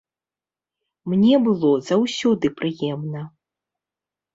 [1.13, 3.21] Мне было заўсёды прыемна.